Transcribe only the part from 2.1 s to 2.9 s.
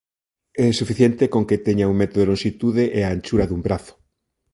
de lonxitude